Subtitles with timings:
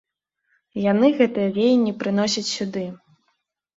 [0.91, 2.87] Яны гэтыя веянні прыносяць сюды.